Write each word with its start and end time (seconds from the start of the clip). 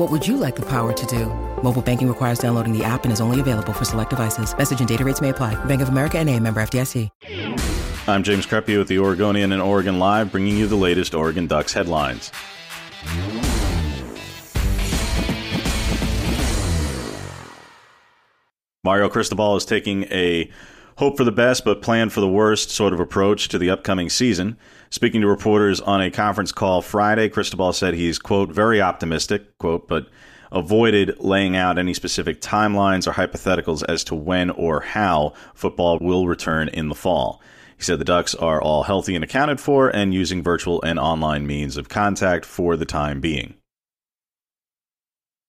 What 0.00 0.10
would 0.10 0.26
you 0.26 0.38
like 0.38 0.56
the 0.56 0.62
power 0.62 0.94
to 0.94 1.06
do? 1.06 1.26
Mobile 1.62 1.82
banking 1.82 2.08
requires 2.08 2.38
downloading 2.38 2.72
the 2.72 2.82
app 2.82 3.04
and 3.04 3.12
is 3.12 3.20
only 3.20 3.38
available 3.38 3.74
for 3.74 3.84
select 3.84 4.08
devices. 4.08 4.56
Message 4.56 4.78
and 4.78 4.88
data 4.88 5.04
rates 5.04 5.20
may 5.20 5.28
apply. 5.28 5.62
Bank 5.66 5.82
of 5.82 5.90
America 5.90 6.18
and 6.18 6.30
a 6.30 6.40
member 6.40 6.62
FDIC. 6.62 7.10
I'm 8.08 8.22
James 8.22 8.46
Crepea 8.46 8.78
with 8.78 8.88
the 8.88 8.98
Oregonian 8.98 9.52
and 9.52 9.60
Oregon 9.60 9.98
Live, 9.98 10.32
bringing 10.32 10.56
you 10.56 10.66
the 10.66 10.74
latest 10.74 11.14
Oregon 11.14 11.46
Ducks 11.46 11.74
headlines. 11.74 12.32
Mario 18.82 19.10
Cristobal 19.10 19.56
is 19.56 19.66
taking 19.66 20.04
a 20.04 20.50
hope 20.96 21.16
for 21.16 21.24
the 21.24 21.32
best 21.32 21.64
but 21.64 21.82
plan 21.82 22.10
for 22.10 22.20
the 22.20 22.28
worst 22.28 22.70
sort 22.70 22.92
of 22.92 23.00
approach 23.00 23.48
to 23.48 23.58
the 23.58 23.70
upcoming 23.70 24.10
season. 24.10 24.56
Speaking 24.90 25.20
to 25.20 25.26
reporters 25.26 25.80
on 25.80 26.00
a 26.00 26.10
conference 26.10 26.52
call 26.52 26.82
Friday, 26.82 27.28
Cristobal 27.28 27.72
said 27.72 27.94
he's, 27.94 28.18
quote, 28.18 28.50
very 28.50 28.80
optimistic, 28.80 29.56
quote, 29.58 29.88
but 29.88 30.08
avoided 30.52 31.18
laying 31.20 31.56
out 31.56 31.78
any 31.78 31.94
specific 31.94 32.40
timelines 32.40 33.06
or 33.06 33.12
hypotheticals 33.12 33.84
as 33.88 34.02
to 34.04 34.14
when 34.14 34.50
or 34.50 34.80
how 34.80 35.32
football 35.54 35.98
will 36.00 36.26
return 36.26 36.68
in 36.68 36.88
the 36.88 36.94
fall. 36.94 37.40
He 37.76 37.84
said 37.84 37.98
the 37.98 38.04
Ducks 38.04 38.34
are 38.34 38.60
all 38.60 38.82
healthy 38.82 39.14
and 39.14 39.24
accounted 39.24 39.60
for 39.60 39.88
and 39.88 40.12
using 40.12 40.42
virtual 40.42 40.82
and 40.82 40.98
online 40.98 41.46
means 41.46 41.76
of 41.76 41.88
contact 41.88 42.44
for 42.44 42.76
the 42.76 42.84
time 42.84 43.20
being. 43.20 43.54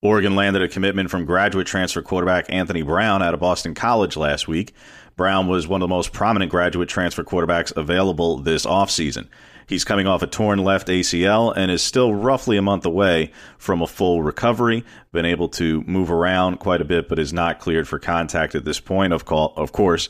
Oregon 0.00 0.36
landed 0.36 0.62
a 0.62 0.68
commitment 0.68 1.10
from 1.10 1.24
graduate 1.24 1.66
transfer 1.66 2.02
quarterback 2.02 2.44
Anthony 2.50 2.82
Brown 2.82 3.22
out 3.22 3.32
of 3.32 3.40
Boston 3.40 3.74
College 3.74 4.18
last 4.18 4.46
week. 4.46 4.74
Brown 5.16 5.46
was 5.46 5.68
one 5.68 5.80
of 5.80 5.88
the 5.88 5.94
most 5.94 6.12
prominent 6.12 6.50
graduate 6.50 6.88
transfer 6.88 7.22
quarterbacks 7.22 7.76
available 7.76 8.38
this 8.38 8.66
offseason. 8.66 9.28
He's 9.66 9.84
coming 9.84 10.06
off 10.06 10.22
a 10.22 10.26
torn 10.26 10.58
left 10.58 10.88
ACL 10.88 11.52
and 11.56 11.70
is 11.70 11.82
still 11.82 12.14
roughly 12.14 12.56
a 12.56 12.62
month 12.62 12.84
away 12.84 13.30
from 13.56 13.80
a 13.80 13.86
full 13.86 14.22
recovery. 14.22 14.84
Been 15.12 15.24
able 15.24 15.48
to 15.50 15.82
move 15.82 16.10
around 16.10 16.58
quite 16.58 16.80
a 16.80 16.84
bit, 16.84 17.08
but 17.08 17.18
is 17.18 17.32
not 17.32 17.60
cleared 17.60 17.88
for 17.88 17.98
contact 17.98 18.54
at 18.54 18.64
this 18.64 18.80
point. 18.80 19.12
Of, 19.12 19.24
call, 19.24 19.54
of 19.56 19.72
course, 19.72 20.08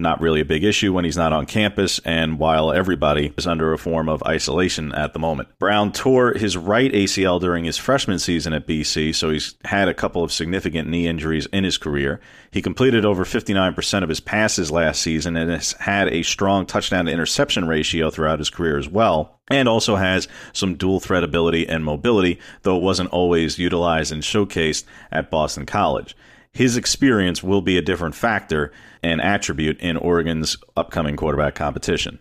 not 0.00 0.20
really 0.20 0.40
a 0.40 0.44
big 0.44 0.62
issue 0.62 0.92
when 0.92 1.04
he's 1.04 1.16
not 1.16 1.32
on 1.32 1.44
campus 1.44 1.98
and 2.04 2.38
while 2.38 2.70
everybody 2.70 3.32
is 3.36 3.48
under 3.48 3.72
a 3.72 3.78
form 3.78 4.08
of 4.08 4.22
isolation 4.22 4.94
at 4.94 5.12
the 5.12 5.18
moment. 5.18 5.48
Brown 5.58 5.90
tore 5.90 6.34
his 6.34 6.56
right 6.56 6.92
ACL 6.92 7.40
during 7.40 7.64
his 7.64 7.76
freshman 7.76 8.20
season 8.20 8.52
at 8.52 8.64
BC, 8.64 9.12
so 9.12 9.30
he's 9.30 9.56
had 9.64 9.88
a 9.88 9.94
couple 9.94 10.22
of 10.22 10.30
significant 10.30 10.88
knee 10.88 11.08
injuries 11.08 11.46
in 11.46 11.64
his 11.64 11.78
career. 11.78 12.20
He 12.52 12.62
completed 12.62 13.04
over 13.04 13.24
59% 13.24 14.02
of 14.04 14.08
his 14.08 14.20
passes 14.20 14.70
last 14.70 15.02
season 15.02 15.36
and 15.36 15.50
has 15.50 15.72
had 15.72 16.06
a 16.06 16.22
strong 16.22 16.64
touchdown 16.64 17.06
to 17.06 17.12
interception 17.12 17.66
ratio 17.66 18.08
throughout 18.08 18.38
his 18.38 18.50
career 18.50 18.78
as 18.78 18.88
well. 18.88 19.40
And 19.50 19.68
also 19.68 19.96
has 19.96 20.28
some 20.52 20.76
dual 20.76 21.00
threat 21.00 21.24
ability 21.24 21.68
and 21.68 21.84
mobility, 21.84 22.38
though 22.62 22.76
it 22.76 22.82
wasn't 22.82 23.10
always 23.10 23.58
utilized 23.58 24.12
and 24.12 24.22
showcased 24.22 24.84
at 25.10 25.28
Boston 25.28 25.66
College 25.66 26.14
his 26.58 26.76
experience 26.76 27.40
will 27.40 27.62
be 27.62 27.78
a 27.78 27.82
different 27.82 28.16
factor 28.16 28.72
and 29.00 29.20
attribute 29.20 29.78
in 29.78 29.96
Oregon's 29.96 30.56
upcoming 30.76 31.14
quarterback 31.14 31.54
competition. 31.54 32.18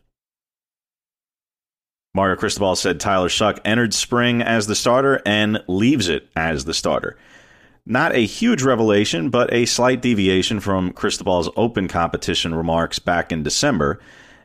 Mario 2.13 2.35
Cristobal 2.35 2.75
said 2.75 2.99
Tyler 2.99 3.29
Shough 3.29 3.59
entered 3.65 3.95
spring 3.95 4.43
as 4.43 4.67
the 4.67 4.75
starter 4.75 5.23
and 5.25 5.63
leaves 5.67 6.07
it 6.07 6.29
as 6.35 6.65
the 6.65 6.75
starter. 6.75 7.17
Not 7.83 8.13
a 8.13 8.27
huge 8.27 8.61
revelation, 8.61 9.31
but 9.31 9.51
a 9.51 9.65
slight 9.65 10.03
deviation 10.03 10.59
from 10.59 10.93
Cristobal's 10.93 11.49
open 11.55 11.87
competition 11.87 12.53
remarks 12.53 12.99
back 12.99 13.31
in 13.31 13.41
December. 13.41 13.99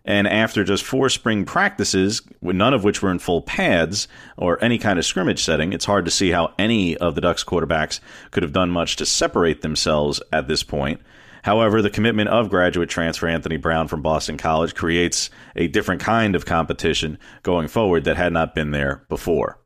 And 0.05 0.27
after 0.27 0.65
just 0.65 0.85
four 0.85 1.09
spring 1.09 1.45
practices, 1.45 2.23
none 2.41 2.75
of 2.75 2.83
which 2.83 3.03
were 3.03 3.11
in 3.11 3.21
full 3.21 3.43
pads 3.43 4.09
or 4.37 4.63
any 4.63 4.79
kind 4.79 4.99
of 4.99 5.05
scrimmage 5.05 5.45
setting, 5.45 5.73
it's 5.73 5.85
hard 5.85 6.05
to 6.07 6.11
see 6.11 6.31
how 6.31 6.55
any 6.59 6.97
of 6.97 7.15
the 7.15 7.21
Ducks 7.21 7.45
quarterbacks 7.45 8.01
could 8.33 8.43
have 8.43 8.53
done 8.53 8.71
much 8.71 8.97
to 8.97 9.07
separate 9.07 9.63
themselves 9.63 10.21
at 10.33 10.49
this 10.49 10.63
point. 10.65 11.01
However, 11.43 11.83
the 11.83 11.91
commitment 11.91 12.29
of 12.29 12.51
graduate 12.51 12.89
transfer 12.89 13.27
Anthony 13.27 13.57
Brown 13.57 13.89
from 13.89 14.03
Boston 14.03 14.37
College 14.37 14.75
creates 14.75 15.31
a 15.57 15.69
different 15.69 16.01
kind 16.01 16.35
of 16.37 16.47
competition 16.47 17.19
going 17.43 17.69
forward 17.69 18.05
that 18.05 18.17
had 18.17 18.33
not 18.33 18.55
been 18.55 18.71
there 18.71 19.05
before. 19.09 19.59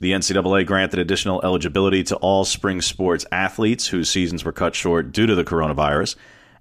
The 0.00 0.12
NCAA 0.12 0.64
granted 0.64 1.00
additional 1.00 1.42
eligibility 1.42 2.04
to 2.04 2.16
all 2.16 2.44
spring 2.44 2.80
sports 2.80 3.26
athletes 3.32 3.88
whose 3.88 4.08
seasons 4.08 4.44
were 4.44 4.52
cut 4.52 4.74
short 4.74 5.10
due 5.12 5.26
to 5.26 5.34
the 5.34 5.44
coronavirus. 5.44 6.14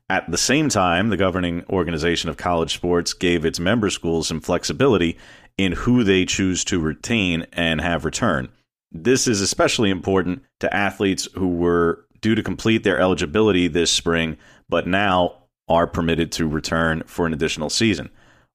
At 0.10 0.32
the 0.32 0.38
same 0.38 0.70
time, 0.70 1.10
the 1.10 1.18
governing 1.18 1.66
organization 1.70 2.30
of 2.30 2.38
college 2.38 2.74
sports 2.74 3.14
gave 3.14 3.44
its 3.44 3.60
member 3.60 3.90
schools 3.90 4.28
some 4.30 4.40
flexibility 4.40 5.18
in 5.58 5.74
who 5.74 6.04
they 6.04 6.24
choose 6.24 6.64
to 6.66 6.80
retain 6.80 7.46
and 7.52 7.82
have 7.82 8.06
return. 8.06 8.48
This 8.92 9.28
is 9.28 9.42
especially 9.42 9.90
important 9.90 10.44
to 10.60 10.74
athletes 10.74 11.28
who 11.34 11.50
were 11.50 12.06
due 12.22 12.36
to 12.36 12.44
complete 12.44 12.84
their 12.84 13.00
eligibility 13.00 13.68
this 13.68 13.92
spring, 13.92 14.38
but 14.70 14.88
now 14.88 15.44
are 15.68 15.88
permitted 15.88 16.32
to 16.32 16.48
return 16.48 17.04
for 17.06 17.26
an 17.26 17.34
additional 17.34 17.70
season. 17.70 18.10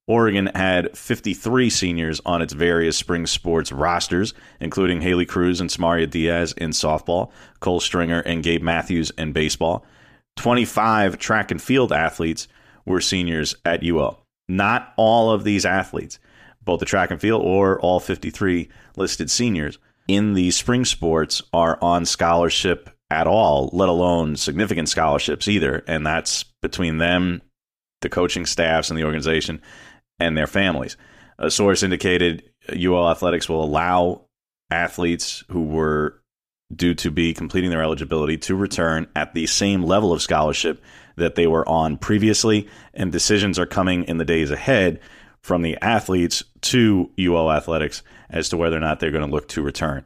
Oregon 0.09 0.51
had 0.55 0.97
53 0.97 1.69
seniors 1.69 2.21
on 2.25 2.43
its 2.43 2.55
various 2.55 2.97
spring 2.97 3.27
sports 3.27 3.71
rosters, 3.71 4.33
including 4.59 5.03
Haley 5.03 5.27
Cruz 5.27 5.61
and 5.61 5.71
Samaria 5.71 6.07
Diaz 6.07 6.55
in 6.57 6.71
softball, 6.71 7.31
Cole 7.61 7.79
Stringer 7.79 8.21
and 8.21 8.43
Gabe 8.43 8.63
Matthews 8.63 9.13
in 9.19 9.33
baseball, 9.33 9.85
25 10.37 11.19
track 11.19 11.51
and 11.51 11.61
field 11.61 11.93
athletes 11.93 12.49
were 12.85 13.01
seniors 13.01 13.55
at 13.65 13.83
UO. 13.83 14.19
Not 14.49 14.93
all 14.97 15.31
of 15.31 15.45
these 15.45 15.65
athletes, 15.65 16.19
both 16.65 16.81
the 16.81 16.87
track 16.87 17.11
and 17.11 17.21
field 17.21 17.43
or 17.43 17.81
all 17.81 18.01
53 18.01 18.69
listed 18.97 19.31
seniors 19.31 19.79
in 20.09 20.35
the 20.35 20.51
spring 20.51 20.85
sports, 20.85 21.43
are 21.53 21.79
on 21.81 22.05
scholarship 22.05 22.91
at 23.11 23.27
all, 23.27 23.71
let 23.73 23.89
alone 23.89 24.37
significant 24.37 24.89
scholarships 24.89 25.47
either. 25.47 25.85
And 25.87 26.05
that's 26.05 26.45
between 26.61 26.99
them, 26.99 27.43
the 28.01 28.09
coaching 28.09 28.47
staffs, 28.47 28.91
and 28.91 28.99
the 28.99 29.05
organization, 29.05 29.61
and 30.19 30.37
their 30.37 30.47
families. 30.47 30.97
A 31.39 31.51
source 31.51 31.83
indicated 31.83 32.43
UO 32.69 33.11
Athletics 33.11 33.49
will 33.49 33.63
allow 33.63 34.23
athletes 34.71 35.45
who 35.51 35.65
were 35.65 36.22
due 36.75 36.95
to 36.95 37.11
be 37.11 37.35
completing 37.35 37.71
their 37.71 37.83
eligibility 37.83 38.37
to 38.39 38.55
return 38.55 39.07
at 39.15 39.35
the 39.35 39.47
same 39.47 39.83
level 39.83 40.13
of 40.13 40.23
scholarship 40.23 40.83
that 41.17 41.35
they 41.35 41.47
were 41.47 41.69
on 41.69 41.97
previously. 41.97 42.69
And 42.95 43.13
decisions 43.13 43.59
are 43.59 43.67
coming 43.67 44.05
in 44.05 44.19
the 44.19 44.25
days 44.25 44.51
ahead 44.51 45.01
from 45.41 45.63
the 45.63 45.77
athletes 45.83 46.45
to 46.63 47.11
UO 47.19 47.55
Athletics 47.55 48.03
as 48.31 48.49
to 48.49 48.57
whether 48.57 48.77
or 48.77 48.81
not 48.81 49.01
they're 49.01 49.11
going 49.11 49.27
to 49.27 49.31
look 49.31 49.49
to 49.49 49.63
return. 49.63 50.05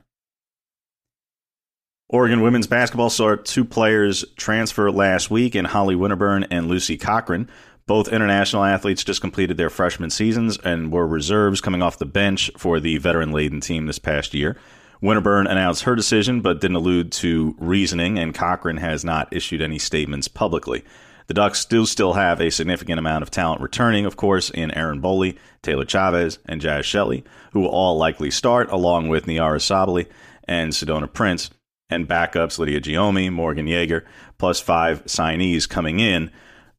Oregon 2.08 2.40
women's 2.40 2.69
basketball 2.69 3.10
saw 3.10 3.34
two 3.34 3.64
players 3.64 4.24
transfer 4.36 4.90
last 4.92 5.30
week 5.30 5.56
in 5.56 5.64
Holly 5.64 5.96
Winterburn 5.96 6.46
and 6.50 6.69
Lucy 6.69 6.96
Cochrane. 6.96 7.48
Both 7.86 8.08
international 8.08 8.64
athletes 8.64 9.04
just 9.04 9.20
completed 9.20 9.56
their 9.56 9.70
freshman 9.70 10.10
seasons 10.10 10.56
and 10.58 10.92
were 10.92 11.06
reserves 11.06 11.60
coming 11.60 11.82
off 11.82 11.98
the 11.98 12.06
bench 12.06 12.50
for 12.56 12.78
the 12.78 12.98
veteran 12.98 13.32
laden 13.32 13.60
team 13.60 13.86
this 13.86 13.98
past 13.98 14.34
year. 14.34 14.56
Winterburn 15.02 15.50
announced 15.50 15.84
her 15.84 15.94
decision 15.94 16.40
but 16.40 16.60
didn't 16.60 16.76
allude 16.76 17.12
to 17.12 17.54
reasoning, 17.58 18.19
and 18.19 18.34
Cochrane 18.34 18.78
has 18.78 19.04
not 19.04 19.32
issued 19.32 19.62
any 19.62 19.78
statements 19.78 20.28
publicly. 20.28 20.84
The 21.26 21.34
Ducks 21.34 21.64
do 21.64 21.87
still 21.87 22.12
have 22.12 22.40
a 22.40 22.50
significant 22.50 22.98
amount 22.98 23.22
of 23.22 23.31
talent 23.31 23.60
returning, 23.60 24.06
of 24.06 24.16
course, 24.16 24.48
in 24.50 24.70
Erin 24.72 25.02
Boley, 25.02 25.37
Taylor 25.62 25.84
Chavez, 25.84 26.38
and 26.46 26.60
Jaz 26.60 26.84
Shelley, 26.84 27.25
who 27.52 27.60
will 27.60 27.69
all 27.69 27.98
likely 27.98 28.31
start, 28.31 28.70
along 28.70 29.08
with 29.08 29.26
Nyara 29.26 29.58
Sabally 29.58 30.06
and 30.44 30.72
Sedona 30.72 31.12
Prince, 31.12 31.50
and 31.90 32.08
backups 32.08 32.58
Lydia 32.58 32.81
Giomi, 32.81 33.32
Morgan 33.32 33.66
Yeager, 33.66 34.04
plus 34.38 34.60
five 34.60 35.04
signees 35.06 35.69
coming 35.69 36.00
in 36.00 36.31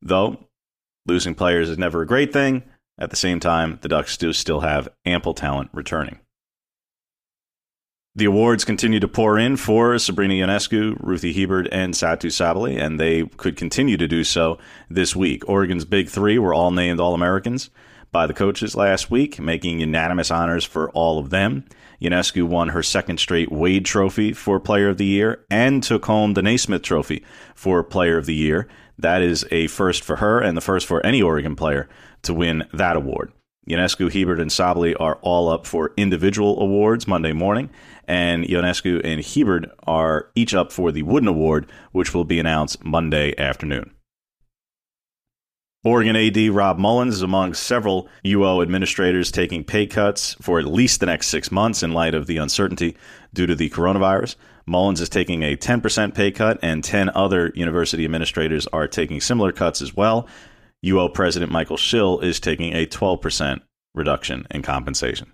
Though 0.02 0.48
losing 1.06 1.36
players 1.36 1.70
is 1.70 1.78
never 1.78 2.02
a 2.02 2.08
great 2.08 2.34
thing, 2.34 2.64
at 3.00 3.10
the 3.10 3.16
same 3.16 3.40
time, 3.40 3.80
the 3.82 3.90
Ducks 3.90 4.18
do 4.18 4.34
still 4.34 4.62
have 4.62 4.90
ample 5.06 5.34
talent 5.34 5.70
returning. 5.74 6.20
The 8.18 8.26
awards 8.26 8.66
continue 8.66 9.00
to 9.00 9.08
pour 9.08 9.38
in 9.38 9.58
for 9.58 10.00
Sabrina 10.00 10.34
Ionescu, 10.34 10.98
Ruthie 11.00 11.36
Hebard, 11.36 11.70
and 11.72 11.94
Satu 11.94 12.32
Sabally, 12.32 12.76
and 12.76 13.00
they 13.00 13.28
could 13.38 13.56
continue 13.56 13.96
to 13.96 14.08
do 14.08 14.24
so 14.24 14.58
this 14.90 15.16
week. 15.16 15.48
Oregon's 15.48 15.86
big 15.86 16.10
three 16.10 16.40
were 16.40 16.52
all 16.52 16.72
named 16.72 17.00
All 17.00 17.14
Americans 17.14 17.70
by 18.12 18.26
the 18.26 18.34
coaches 18.34 18.76
last 18.76 19.12
week, 19.12 19.40
making 19.40 19.82
unanimous 19.82 20.32
honors 20.32 20.66
for 20.66 20.90
all 20.94 21.20
of 21.20 21.30
them. 21.30 21.66
Ionescu 22.02 22.42
won 22.44 22.70
her 22.70 22.82
second 22.82 23.20
straight 23.20 23.52
Wade 23.52 23.86
Trophy 23.86 24.34
for 24.34 24.60
Player 24.60 24.90
of 24.90 24.98
the 24.98 25.06
Year 25.06 25.46
and 25.52 25.84
took 25.84 26.06
home 26.06 26.34
the 26.34 26.42
Naismith 26.42 26.82
Trophy 26.82 27.24
for 27.54 27.84
Player 27.84 28.18
of 28.18 28.26
the 28.26 28.34
Year. 28.34 28.68
That 28.98 29.22
is 29.22 29.46
a 29.52 29.68
first 29.68 30.04
for 30.04 30.16
her 30.16 30.40
and 30.40 30.58
the 30.58 30.62
first 30.62 30.88
for 30.88 31.06
any 31.06 31.22
Oregon 31.22 31.56
player 31.56 31.88
to 32.24 32.34
win 32.34 32.68
that 32.74 32.96
award. 32.96 33.32
Ionescu, 33.68 34.10
Hebard, 34.10 34.40
and 34.40 34.50
Sabally 34.50 34.96
are 35.00 35.18
all 35.22 35.50
up 35.50 35.66
for 35.66 35.92
individual 35.98 36.62
awards 36.62 37.08
Monday 37.08 37.34
morning, 37.34 37.70
and 38.08 38.46
Ionescu 38.46 39.02
and 39.04 39.22
Hebard 39.22 39.70
are 39.86 40.30
each 40.36 40.54
up 40.54 40.72
for 40.72 40.92
the 40.92 41.04
Wooden 41.04 41.28
Award, 41.28 41.70
which 41.92 42.14
will 42.14 42.24
be 42.24 42.40
announced 42.40 42.84
Monday 42.86 43.38
afternoon. 43.38 43.92
Oregon 45.84 46.16
AD 46.16 46.38
Rob 46.50 46.80
Mullens 46.80 47.14
is 47.14 47.22
among 47.22 47.54
several 47.54 48.10
UO 48.26 48.62
administrators 48.62 49.32
taking 49.32 49.64
pay 49.64 49.86
cuts 49.86 50.34
for 50.42 50.60
at 50.60 50.66
least 50.66 51.00
the 51.00 51.06
next 51.06 51.28
six 51.28 51.52
months 51.52 51.84
in 51.84 51.94
light 51.94 52.14
of 52.14 52.28
the 52.28 52.38
uncertainty 52.38 52.98
due 53.34 53.46
to 53.46 53.56
the 53.56 53.70
coronavirus. 53.70 54.36
Mullens 54.66 55.00
is 55.00 55.08
taking 55.08 55.44
a 55.44 55.56
10% 55.56 56.14
pay 56.14 56.32
cut, 56.32 56.60
and 56.62 56.84
10 56.84 57.10
other 57.16 57.54
university 57.56 58.04
administrators 58.04 58.68
are 58.68 58.88
taking 58.88 59.22
similar 59.22 59.52
cuts 59.52 59.82
as 59.82 59.96
well. 59.96 60.28
UO 60.88 61.14
President 61.14 61.52
Michael 61.52 61.78
Schill 61.78 62.20
is 62.20 62.40
taking 62.40 62.74
a 62.74 62.86
12% 62.86 63.62
reduction 63.94 64.48
in 64.52 64.62
compensation. 64.62 65.34